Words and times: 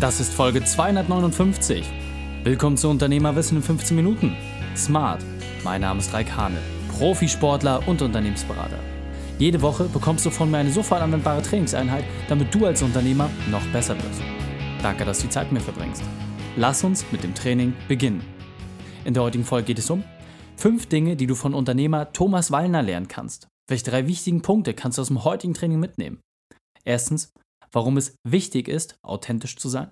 Das 0.00 0.20
ist 0.20 0.32
Folge 0.32 0.62
259. 0.62 1.84
Willkommen 2.44 2.76
zu 2.76 2.88
Unternehmerwissen 2.88 3.56
in 3.56 3.64
15 3.64 3.96
Minuten. 3.96 4.36
Smart. 4.76 5.24
Mein 5.64 5.80
Name 5.80 5.98
ist 5.98 6.14
Raik 6.14 6.36
Hane, 6.36 6.60
Profisportler 6.96 7.82
und 7.88 8.00
Unternehmensberater. 8.00 8.78
Jede 9.40 9.60
Woche 9.60 9.88
bekommst 9.88 10.24
du 10.24 10.30
von 10.30 10.52
mir 10.52 10.58
eine 10.58 10.70
sofort 10.70 11.02
anwendbare 11.02 11.42
Trainingseinheit, 11.42 12.04
damit 12.28 12.54
du 12.54 12.64
als 12.64 12.80
Unternehmer 12.80 13.28
noch 13.50 13.66
besser 13.72 13.96
wirst. 13.96 14.22
Danke, 14.84 15.04
dass 15.04 15.18
du 15.18 15.24
die 15.24 15.30
Zeit 15.30 15.50
mit 15.50 15.60
mir 15.60 15.72
verbringst. 15.72 16.04
Lass 16.54 16.84
uns 16.84 17.04
mit 17.10 17.24
dem 17.24 17.34
Training 17.34 17.74
beginnen. 17.88 18.22
In 19.04 19.14
der 19.14 19.24
heutigen 19.24 19.44
Folge 19.44 19.66
geht 19.66 19.80
es 19.80 19.90
um 19.90 20.04
fünf 20.54 20.86
Dinge, 20.86 21.16
die 21.16 21.26
du 21.26 21.34
von 21.34 21.54
Unternehmer 21.54 22.12
Thomas 22.12 22.52
Wallner 22.52 22.82
lernen 22.82 23.08
kannst. 23.08 23.48
Welche 23.66 23.90
drei 23.90 24.06
wichtigen 24.06 24.42
Punkte 24.42 24.74
kannst 24.74 24.98
du 24.98 25.02
aus 25.02 25.08
dem 25.08 25.24
heutigen 25.24 25.54
Training 25.54 25.80
mitnehmen? 25.80 26.20
Erstens, 26.84 27.32
warum 27.72 27.96
es 27.96 28.16
wichtig 28.26 28.68
ist, 28.68 28.98
authentisch 29.02 29.56
zu 29.56 29.68
sein. 29.68 29.90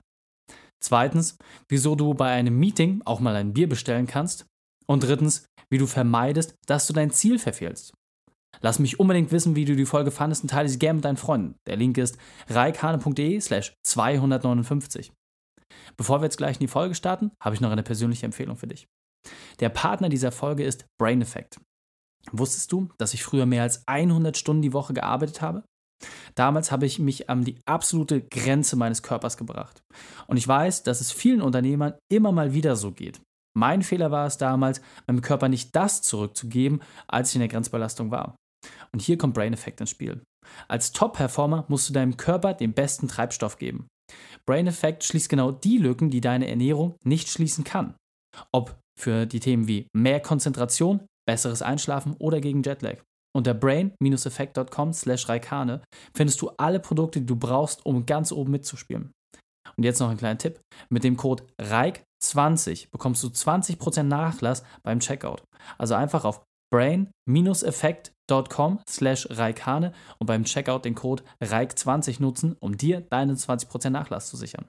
Zweitens, 0.83 1.39
wieso 1.69 1.95
du 1.95 2.15
bei 2.15 2.31
einem 2.31 2.59
Meeting 2.59 3.03
auch 3.05 3.21
mal 3.21 3.35
ein 3.35 3.53
Bier 3.53 3.69
bestellen 3.69 4.07
kannst. 4.07 4.47
Und 4.87 5.03
drittens, 5.03 5.47
wie 5.69 5.79
du 5.79 5.87
vermeidest, 5.87 6.55
dass 6.67 6.87
du 6.87 6.93
dein 6.93 7.11
Ziel 7.11 7.41
verfehlst. 7.41 7.93
Lass 8.61 8.79
mich 8.79 9.01
unbedingt 9.01 9.33
wissen, 9.33 9.57
wie 9.57 9.65
du 9.65 9.75
die 9.75 9.85
Folge 9.85 10.11
fandest 10.11 10.43
und 10.43 10.51
teile 10.51 10.69
sie 10.69 10.79
gerne 10.79 10.99
mit 10.99 11.05
deinen 11.05 11.17
Freunden. 11.17 11.57
Der 11.67 11.77
Link 11.77 11.99
ist 11.99 12.19
reikane.de 12.49 13.41
slash 13.41 13.75
259. 13.85 15.13
Bevor 15.97 16.21
wir 16.21 16.25
jetzt 16.25 16.39
gleich 16.39 16.57
in 16.57 16.61
die 16.61 16.69
Folge 16.69 16.95
starten, 16.95 17.33
habe 17.43 17.55
ich 17.55 17.61
noch 17.61 17.71
eine 17.71 17.83
persönliche 17.83 18.27
Empfehlung 18.27 18.57
für 18.57 18.69
dich. 18.69 18.87
Der 19.61 19.69
Partner 19.69 20.09
dieser 20.09 20.33
Folge 20.33 20.65
ist 20.65 20.87
Brain 20.99 21.21
Effect. 21.21 21.59
Wusstest 22.33 22.73
du, 22.73 22.89
dass 22.99 23.15
ich 23.15 23.25
früher 23.25 23.47
mehr 23.47 23.63
als 23.63 23.83
100 23.87 24.37
Stunden 24.37 24.63
die 24.63 24.73
Woche 24.73 24.95
gearbeitet 24.95 25.43
habe? 25.43 25.65
Damals 26.35 26.71
habe 26.71 26.87
ich 26.87 26.99
mich 26.99 27.31
an 27.31 27.45
die 27.45 27.59
absolute 27.67 28.21
Grenze 28.21 28.77
meines 28.77 29.03
Körpers 29.03 29.37
gebracht. 29.37 29.83
Und 30.27 30.37
ich 30.37 30.47
weiß, 30.47 30.83
dass 30.83 31.01
es 31.01 31.13
vielen 31.13 31.41
Unternehmern 31.41 31.95
immer 32.11 32.33
mal 32.33 32.53
wieder 32.53 32.77
so 32.77 32.93
geht. 32.93 33.21
Mein 33.57 33.83
Fehler 33.83 34.11
war 34.11 34.27
es 34.27 34.37
damals, 34.37 34.83
meinem 35.07 35.23
Körper 35.23 35.49
nicht 35.49 35.75
das 35.75 36.03
zurückzugeben, 36.03 36.83
als 37.09 37.31
ich 37.31 37.37
in 37.37 37.41
der 37.41 37.49
Grenzbelastung 37.49 38.11
war. 38.11 38.37
Und 38.93 39.01
hier 39.01 39.17
kommt 39.17 39.35
Brain 39.35 39.55
Effect 39.55 39.81
ins 39.81 39.91
Spiel. 39.91 40.23
Als 40.69 40.93
Top-Performer 40.93 41.65
musst 41.69 41.89
du 41.89 41.93
deinem 41.93 42.17
Körper 42.17 42.53
den 42.55 42.75
besten 42.75 43.09
Treibstoff 43.09 43.59
geben. 43.59 43.89
Brain 44.47 44.67
Effect 44.67 45.05
schließt 45.05 45.29
genau 45.29 45.51
die 45.51 45.79
Lücken, 45.79 46.11
die 46.11 46.21
deine 46.21 46.49
Ernährung 46.49 46.97
nicht 47.03 47.29
schließen 47.29 47.65
kann. 47.65 47.95
Ob 48.53 48.79
für 48.99 49.27
die 49.27 49.41
Themen 49.41 49.69
wie 49.69 49.89
mehr 49.95 50.21
Konzentration, 50.21 51.07
besseres 51.27 51.63
Einschlafen 51.63 52.15
oder 52.19 52.41
gegen 52.41 52.63
Jetlag. 52.63 53.03
Unter 53.37 53.53
brain-effekt.com 53.53 54.95
slash 54.95 55.29
Raikane 55.29 55.83
findest 56.17 56.41
du 56.41 56.49
alle 56.57 56.81
Produkte, 56.81 57.21
die 57.21 57.27
du 57.27 57.37
brauchst, 57.37 57.85
um 57.85 58.07
ganz 58.07 58.33
oben 58.33 58.53
mitzuspielen. 58.53 59.13
Und 59.77 59.85
jetzt 59.85 60.01
noch 60.01 60.09
ein 60.09 60.17
kleiner 60.17 60.39
Tipp. 60.39 60.59
Mit 60.89 61.05
dem 61.05 61.19
Code 61.19 61.45
RAIK20 61.61 62.91
bekommst 62.91 63.23
du 63.23 63.27
20% 63.27 64.05
Nachlass 64.05 64.65
beim 64.83 65.01
Checkout. 65.01 65.43
Also 65.77 65.95
einfach 65.95 66.25
auf 66.25 66.43
brain-effekt.com 66.73 68.81
slash 68.89 69.29
Raikane 69.31 69.93
und 70.19 70.27
beim 70.27 70.45
Checkout 70.45 70.87
den 70.87 70.95
Code 70.95 71.23
RAIK20 71.45 72.23
nutzen, 72.23 72.57
um 72.59 72.79
dir 72.79 73.03
deinen 73.03 73.37
20% 73.37 73.91
Nachlass 73.91 74.31
zu 74.31 74.39
sichern. 74.39 74.65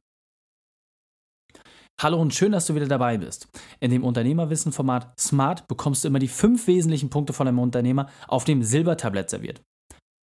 Hallo 2.00 2.22
und 2.22 2.32
schön, 2.32 2.52
dass 2.52 2.68
du 2.68 2.76
wieder 2.76 2.88
dabei 2.88 3.18
bist. 3.18 3.48
In 3.80 3.90
dem 3.90 4.04
Unternehmerwissen-Format 4.04 5.20
Smart 5.20 5.68
bekommst 5.68 6.04
du 6.04 6.10
immer 6.10 6.20
die 6.20 6.28
fünf 6.28 6.68
wesentlichen 6.68 7.10
Punkte 7.10 7.34
von 7.34 7.48
einem 7.48 7.58
Unternehmer 7.58 8.08
auf 8.28 8.44
dem 8.44 8.62
Silbertablett 8.62 9.32
serviert. 9.32 9.64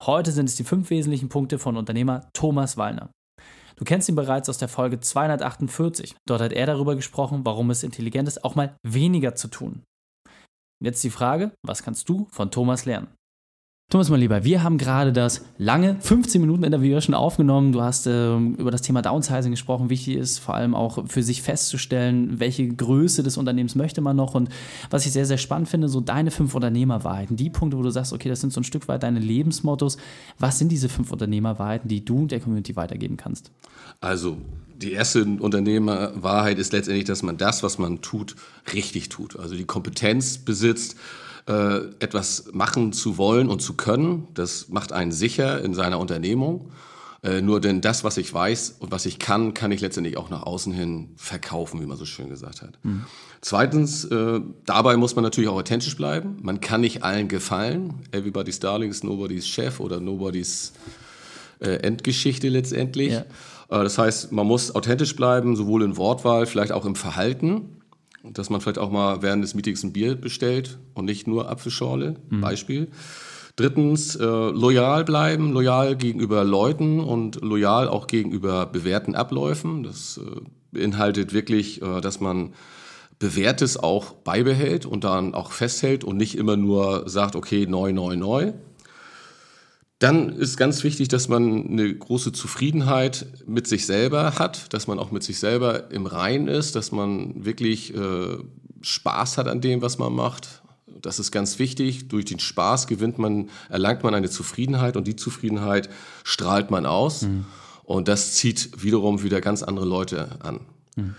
Heute 0.05 0.31
sind 0.31 0.49
es 0.49 0.55
die 0.55 0.63
fünf 0.63 0.91
wesentlichen 0.91 1.29
Punkte 1.29 1.59
von 1.59 1.77
Unternehmer 1.77 2.29
Thomas 2.33 2.77
Wallner. 2.77 3.11
Du 3.75 3.85
kennst 3.85 4.09
ihn 4.09 4.15
bereits 4.15 4.49
aus 4.49 4.59
der 4.59 4.69
Folge 4.69 5.01
248. 5.01 6.15
Dort 6.29 6.43
hat 6.43 6.53
er 6.53 6.67
darüber 6.67 6.95
gesprochen, 6.95 7.41
warum 7.45 7.71
es 7.71 7.83
intelligent 7.83 8.29
ist, 8.29 8.45
auch 8.45 8.55
mal 8.55 8.77
weniger 8.87 9.35
zu 9.35 9.49
tun. 9.49 9.83
Jetzt 10.81 11.03
die 11.03 11.11
Frage, 11.11 11.51
was 11.67 11.83
kannst 11.83 12.09
du 12.09 12.29
von 12.31 12.53
Thomas 12.53 12.85
lernen? 12.85 13.09
Thomas, 13.91 14.09
mein 14.09 14.19
Lieber, 14.19 14.43
wir 14.43 14.63
haben 14.63 14.79
gerade 14.79 15.13
das 15.13 15.45
lange 15.59 15.97
15 16.01 16.41
Minuten 16.41 16.65
Interview 16.65 16.99
schon 17.01 17.15
aufgenommen. 17.15 17.71
Du 17.71 17.83
hast 17.83 18.07
äh, 18.07 18.37
über 18.37 18.71
das 18.71 18.83
Thema 18.83 19.03
Downsizing 19.03 19.53
gesprochen. 19.53 19.91
Wichtig 19.91 20.17
ist 20.17 20.39
vor 20.39 20.55
allem 20.55 20.75
auch 20.75 21.07
für 21.07 21.23
sich 21.23 21.43
festzustellen, 21.43 22.41
welche 22.41 22.67
Größe 22.67 23.23
des 23.23 23.37
Unternehmens 23.37 23.75
möchte 23.75 24.01
man 24.01 24.17
noch. 24.17 24.35
Und 24.35 24.49
was 24.91 25.07
ich 25.07 25.13
sehr, 25.13 25.27
sehr 25.27 25.37
spannend 25.39 25.69
finde, 25.69 25.89
so 25.89 26.01
deine 26.01 26.31
fünf 26.31 26.55
Unternehmerwahrheiten. 26.55 27.37
Die 27.37 27.51
Punkte, 27.51 27.77
wo 27.79 27.83
du 27.83 27.91
sagst, 27.91 28.13
okay, 28.13 28.29
das 28.29 28.41
sind 28.41 28.53
so 28.53 28.61
ein 28.61 28.65
Stück 28.65 28.89
weit 28.89 29.03
deine 29.03 29.21
Lebensmottos. 29.21 29.99
Was 30.39 30.59
sind 30.59 30.73
diese 30.73 30.89
fünf 30.89 31.13
Unternehmerwahrheiten, 31.13 31.87
die 31.87 32.05
du 32.05 32.27
der 32.27 32.41
Community 32.41 32.75
weitergeben 32.75 33.17
kannst? 33.17 33.53
Also, 34.01 34.39
die 34.77 34.93
erste 34.93 35.25
Unternehmerwahrheit 35.25 36.59
ist 36.59 36.73
letztendlich, 36.73 37.05
dass 37.05 37.23
man 37.23 37.37
das, 37.37 37.63
was 37.63 37.79
man 37.79 38.03
tut, 38.03 38.37
richtig 38.73 39.09
tut. 39.09 39.39
Also 39.39 39.55
die 39.55 39.65
Kompetenz 39.65 40.39
besitzt, 40.39 40.97
äh, 41.47 41.77
etwas 42.01 42.47
machen 42.53 42.93
zu 42.93 43.19
wollen 43.19 43.49
und 43.49 43.61
zu 43.61 43.75
können. 43.75 44.29
Das 44.35 44.69
macht 44.69 44.93
einen 44.93 45.13
sicher 45.13 45.63
in 45.63 45.75
seiner 45.75 45.99
Unternehmung. 45.99 46.71
Äh, 47.23 47.41
nur 47.41 47.61
denn 47.61 47.81
das, 47.81 48.05
was 48.05 48.19
ich 48.19 48.33
weiß 48.33 48.77
und 48.81 48.93
was 48.93 49.07
ich 49.07 49.19
kann, 49.19 49.55
kann 49.55 49.73
ich 49.73 49.81
letztendlich 49.81 50.19
auch 50.19 50.29
nach 50.29 50.43
außen 50.43 50.73
hin 50.73 51.11
verkaufen, 51.17 51.81
wie 51.81 51.87
man 51.87 51.97
so 51.97 52.05
schön 52.05 52.29
gesagt 52.29 52.61
hat. 52.61 52.79
Mhm. 52.83 53.05
Zweitens, 53.41 54.05
äh, 54.05 54.41
dabei 54.67 54.97
muss 54.97 55.17
man 55.17 55.23
natürlich 55.23 55.49
auch 55.49 55.57
authentisch 55.57 55.97
bleiben. 55.97 56.39
Man 56.43 56.61
kann 56.61 56.83
nicht 56.83 57.03
allen 57.03 57.29
gefallen. 57.29 57.95
Everybody's 58.13 58.59
Darling 58.59 58.91
ist 58.91 59.05
nobody's 59.05 59.47
Chef 59.47 59.81
oder 59.81 60.01
nobody's 60.01 60.73
äh, 61.61 61.77
Endgeschichte 61.77 62.49
letztendlich. 62.49 63.13
Ja. 63.13 63.25
Äh, 63.69 63.83
das 63.83 63.99
heißt, 63.99 64.33
man 64.33 64.47
muss 64.47 64.75
authentisch 64.75 65.17
bleiben, 65.17 65.57
sowohl 65.57 65.83
in 65.83 65.97
Wortwahl, 65.97 66.47
vielleicht 66.47 66.73
auch 66.73 66.87
im 66.87 66.95
Verhalten 66.95 67.81
dass 68.33 68.49
man 68.49 68.61
vielleicht 68.61 68.79
auch 68.79 68.91
mal 68.91 69.23
während 69.23 69.45
des 69.45 69.55
Meetings 69.55 69.83
ein 69.83 69.93
Bier 69.93 70.15
bestellt 70.15 70.79
und 70.95 71.05
nicht 71.05 71.27
nur 71.27 71.51
Apfelschorle, 71.51 72.17
mhm. 72.31 72.41
Beispiel. 72.41 72.89
Drittens, 73.57 74.17
äh, 74.17 74.25
loyal 74.25 75.05
bleiben, 75.05 75.53
loyal 75.53 75.95
gegenüber 75.97 76.43
Leuten 76.43 77.01
und 77.01 77.41
loyal 77.43 77.89
auch 77.89 78.07
gegenüber 78.07 78.67
bewährten 78.67 79.15
Abläufen. 79.15 79.85
Das 79.85 80.19
äh, 80.19 80.41
beinhaltet 80.73 81.33
wirklich, 81.33 81.81
äh, 81.83 82.01
dass 82.01 82.21
man 82.21 82.55
Bewährtes 83.21 83.77
auch 83.77 84.13
beibehält 84.13 84.87
und 84.87 85.05
dann 85.05 85.35
auch 85.35 85.53
festhält 85.53 86.03
und 86.03 86.17
nicht 86.17 86.37
immer 86.37 86.57
nur 86.57 87.09
sagt, 87.09 87.37
okay, 87.37 87.67
neu, 87.67 87.93
neu, 87.93 88.17
neu, 88.17 88.53
dann 90.05 90.29
ist 90.29 90.59
ganz 90.59 90.85
wichtig, 90.85 91.09
dass 91.09 91.29
man 91.29 91.67
eine 91.67 91.95
große 91.95 92.33
Zufriedenheit 92.33 93.25
mit 93.47 93.67
sich 93.67 93.87
selber 93.87 94.35
hat, 94.39 94.75
dass 94.75 94.87
man 94.87 94.99
auch 94.99 95.11
mit 95.11 95.23
sich 95.23 95.39
selber 95.39 95.91
im 95.91 96.05
Rein 96.05 96.47
ist, 96.47 96.77
dass 96.77 96.93
man 96.93 97.47
wirklich 97.47 97.95
äh, 97.95 98.37
Spaß 98.83 99.39
hat 99.39 99.49
an 99.49 99.63
dem, 99.63 99.81
was 99.81 99.97
man 99.97 100.13
macht. 100.13 100.61
Das 101.01 101.19
ist 101.19 101.33
ganz 101.33 101.59
wichtig. 101.59 102.09
Durch 102.09 102.27
den 102.27 102.39
Spaß 102.39 102.87
gewinnt 102.87 103.19
man, 103.19 103.49
erlangt 103.71 104.03
man 104.03 104.15
eine 104.15 104.29
Zufriedenheit 104.29 104.99
und 104.99 105.07
die 105.09 105.17
Zufriedenheit 105.17 105.89
strahlt 106.23 106.71
man 106.71 106.85
aus. 106.85 107.23
Mhm. 107.23 107.47
Und 107.85 108.07
das 108.07 108.35
zieht 108.35 108.83
wiederum 108.83 109.23
wieder 109.23 109.41
ganz 109.41 109.63
andere 109.63 109.87
Leute 109.87 110.39
an. 110.41 110.61
Mhm. 110.97 111.15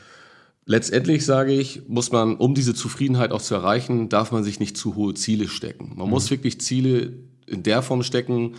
Letztendlich 0.68 1.26
sage 1.26 1.54
ich, 1.54 1.88
muss 1.88 2.12
man, 2.12 2.36
um 2.36 2.54
diese 2.54 2.76
Zufriedenheit 2.76 3.32
auch 3.32 3.42
zu 3.42 3.56
erreichen, 3.56 4.10
darf 4.10 4.32
man 4.32 4.44
sich 4.44 4.60
nicht 4.60 4.78
zu 4.78 4.94
hohe 4.94 5.16
Ziele 5.16 5.48
stecken. 5.48 5.94
Man 5.96 6.06
mhm. 6.06 6.12
muss 6.12 6.30
wirklich 6.30 6.62
Ziele 6.62 7.14
in 7.48 7.64
der 7.64 7.82
Form 7.82 8.04
stecken, 8.04 8.56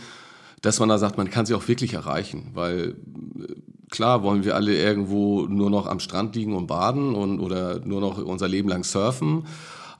dass 0.61 0.79
man 0.79 0.89
da 0.89 0.97
sagt, 0.97 1.17
man 1.17 1.29
kann 1.29 1.45
sie 1.45 1.53
auch 1.53 1.67
wirklich 1.67 1.93
erreichen. 1.93 2.51
Weil 2.53 2.95
äh, 3.39 3.53
klar 3.89 4.23
wollen 4.23 4.43
wir 4.43 4.55
alle 4.55 4.75
irgendwo 4.75 5.43
nur 5.43 5.69
noch 5.69 5.87
am 5.87 5.99
Strand 5.99 6.35
liegen 6.35 6.55
und 6.55 6.67
baden 6.67 7.15
und, 7.15 7.39
oder 7.39 7.79
nur 7.85 8.01
noch 8.01 8.17
unser 8.17 8.47
Leben 8.47 8.69
lang 8.69 8.83
surfen. 8.83 9.43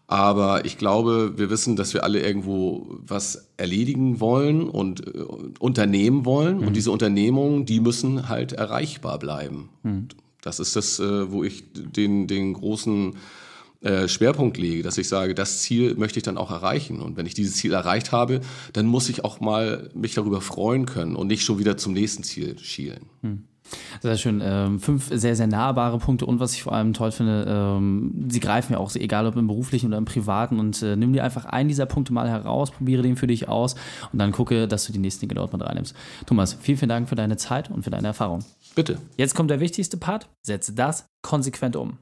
Aber 0.07 0.63
ich 0.63 0.77
glaube, 0.77 1.33
wir 1.37 1.49
wissen, 1.49 1.75
dass 1.75 1.93
wir 1.93 2.05
alle 2.05 2.21
irgendwo 2.21 2.87
was 3.05 3.49
erledigen 3.57 4.21
wollen 4.21 4.69
und 4.69 5.05
äh, 5.05 5.19
unternehmen 5.59 6.25
wollen. 6.25 6.59
Mhm. 6.59 6.67
Und 6.67 6.73
diese 6.75 6.91
Unternehmungen, 6.91 7.65
die 7.65 7.81
müssen 7.81 8.29
halt 8.29 8.53
erreichbar 8.53 9.19
bleiben. 9.19 9.69
Mhm. 9.83 10.07
Das 10.41 10.62
ist 10.62 10.77
das, 10.77 11.00
äh, 11.00 11.31
wo 11.31 11.44
ich 11.44 11.65
den, 11.73 12.27
den 12.27 12.53
großen 12.53 13.15
äh, 13.81 14.07
Schwerpunkt 14.07 14.57
lege, 14.57 14.83
dass 14.83 14.97
ich 14.97 15.07
sage, 15.07 15.35
das 15.35 15.62
Ziel 15.62 15.95
möchte 15.95 16.19
ich 16.19 16.24
dann 16.24 16.38
auch 16.38 16.51
erreichen. 16.51 17.00
Und 17.00 17.18
wenn 17.18 17.25
ich 17.25 17.33
dieses 17.33 17.56
Ziel 17.56 17.74
erreicht 17.74 18.12
habe, 18.12 18.41
dann 18.74 18.85
muss 18.85 19.09
ich 19.09 19.24
auch 19.24 19.39
mal 19.39 19.89
mich 19.94 20.15
darüber 20.15 20.41
freuen 20.41 20.85
können 20.85 21.15
und 21.15 21.27
nicht 21.27 21.44
schon 21.44 21.59
wieder 21.59 21.77
zum 21.77 21.94
nächsten 21.94 22.24
Ziel 22.24 22.57
schielen. 22.59 23.06
Hm. 23.21 23.44
Sehr 24.01 24.18
schön. 24.18 24.41
Ähm, 24.44 24.79
fünf 24.79 25.09
sehr, 25.13 25.35
sehr 25.35 25.47
nahbare 25.47 25.97
Punkte 26.00 26.25
und 26.25 26.39
was 26.39 26.53
ich 26.53 26.63
vor 26.63 26.74
allem 26.74 26.94
toll 26.94 27.12
finde, 27.12 27.45
ähm, 27.47 28.27
sie 28.29 28.39
greifen 28.39 28.74
ja 28.74 28.79
auch, 28.79 28.94
egal 28.95 29.25
ob 29.25 29.35
im 29.35 29.47
beruflichen 29.47 29.88
oder 29.88 29.97
im 29.97 30.06
privaten 30.06 30.59
und 30.59 30.81
äh, 30.81 30.95
nimm 30.95 31.13
dir 31.13 31.24
einfach 31.24 31.45
einen 31.45 31.68
dieser 31.68 31.85
Punkte 31.85 32.13
mal 32.13 32.29
heraus, 32.29 32.71
probiere 32.71 33.01
den 33.01 33.18
für 33.18 33.27
dich 33.27 33.50
aus 33.50 33.75
und 34.13 34.19
dann 34.19 34.31
gucke, 34.31 34.68
dass 34.68 34.85
du 34.85 34.94
die 34.94 35.00
nächsten 35.00 35.21
Dinge 35.21 35.35
dort 35.35 35.53
mit 35.53 35.62
reinnimmst. 35.62 35.95
Thomas, 36.25 36.57
vielen, 36.59 36.77
vielen 36.77 36.89
Dank 36.89 37.09
für 37.09 37.15
deine 37.15 37.38
Zeit 37.38 37.69
und 37.69 37.83
für 37.83 37.89
deine 37.89 38.07
Erfahrung. 38.07 38.44
Bitte. 38.75 39.00
Jetzt 39.18 39.35
kommt 39.35 39.51
der 39.51 39.59
wichtigste 39.59 39.97
Part. 39.97 40.29
Setze 40.44 40.74
das 40.74 41.07
konsequent 41.21 41.75
um. 41.75 41.97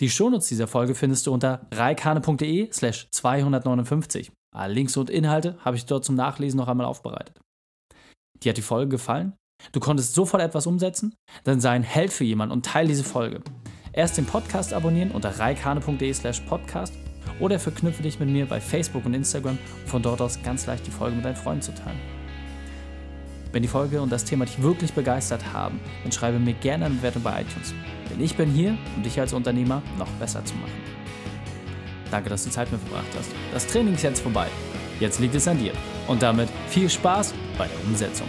Die 0.00 0.10
Shownotes 0.10 0.48
dieser 0.48 0.66
Folge 0.66 0.94
findest 0.94 1.26
du 1.26 1.32
unter 1.32 1.66
reikane.de 1.72 2.70
slash 2.72 3.08
259. 3.10 4.32
Alle 4.54 4.74
Links 4.74 4.96
und 4.96 5.10
Inhalte 5.10 5.58
habe 5.64 5.76
ich 5.76 5.86
dort 5.86 6.04
zum 6.04 6.14
Nachlesen 6.14 6.58
noch 6.58 6.68
einmal 6.68 6.86
aufbereitet. 6.86 7.38
Dir 8.42 8.50
hat 8.50 8.56
die 8.56 8.62
Folge 8.62 8.90
gefallen? 8.90 9.34
Du 9.72 9.80
konntest 9.80 10.14
sofort 10.14 10.42
etwas 10.42 10.66
umsetzen? 10.66 11.14
Dann 11.44 11.60
sei 11.60 11.70
ein 11.70 11.82
Held 11.82 12.12
für 12.12 12.24
jemanden 12.24 12.52
und 12.52 12.66
teile 12.66 12.88
diese 12.88 13.04
Folge. 13.04 13.42
Erst 13.92 14.18
den 14.18 14.26
Podcast 14.26 14.74
abonnieren 14.74 15.10
unter 15.10 15.38
reikane.de 15.38 16.12
slash 16.12 16.40
podcast 16.40 16.92
oder 17.40 17.58
verknüpfe 17.58 18.02
dich 18.02 18.18
mit 18.18 18.28
mir 18.28 18.46
bei 18.46 18.60
Facebook 18.60 19.06
und 19.06 19.14
Instagram, 19.14 19.58
um 19.84 19.88
von 19.88 20.02
dort 20.02 20.20
aus 20.20 20.42
ganz 20.42 20.66
leicht 20.66 20.86
die 20.86 20.90
Folge 20.90 21.16
mit 21.16 21.24
deinen 21.24 21.36
Freunden 21.36 21.62
zu 21.62 21.74
teilen. 21.74 22.15
Wenn 23.52 23.62
die 23.62 23.68
Folge 23.68 24.00
und 24.02 24.10
das 24.10 24.24
Thema 24.24 24.44
dich 24.44 24.60
wirklich 24.60 24.92
begeistert 24.92 25.52
haben, 25.52 25.80
dann 26.02 26.12
schreibe 26.12 26.38
mir 26.38 26.54
gerne 26.54 26.86
eine 26.86 26.94
Bewertung 26.96 27.22
bei 27.22 27.42
iTunes. 27.42 27.74
Denn 28.10 28.20
ich 28.22 28.36
bin 28.36 28.50
hier, 28.50 28.76
um 28.96 29.02
dich 29.02 29.18
als 29.18 29.32
Unternehmer 29.32 29.82
noch 29.98 30.10
besser 30.20 30.44
zu 30.44 30.54
machen. 30.56 30.72
Danke, 32.10 32.28
dass 32.28 32.44
du 32.44 32.50
Zeit 32.50 32.70
mit 32.70 32.80
verbracht 32.80 33.08
hast. 33.18 33.30
Das 33.52 33.66
Training 33.66 33.94
ist 33.94 34.02
jetzt 34.02 34.20
vorbei. 34.20 34.46
Jetzt 35.00 35.20
liegt 35.20 35.34
es 35.34 35.48
an 35.48 35.58
dir. 35.58 35.72
Und 36.06 36.22
damit 36.22 36.48
viel 36.68 36.88
Spaß 36.88 37.34
bei 37.58 37.66
der 37.66 37.84
Umsetzung. 37.84 38.28